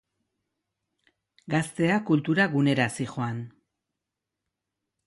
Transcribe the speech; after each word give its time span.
Gaztea, 1.55 1.99
kultura 2.09 2.49
gunera 2.55 2.89
zihoan. 2.99 3.45